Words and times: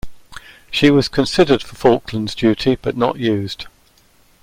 She 0.71 0.89
was 0.89 1.07
considered 1.07 1.61
for 1.61 1.75
Falklands 1.75 2.33
duty, 2.33 2.75
but 2.81 2.97
not 2.97 3.19
used. 3.19 3.67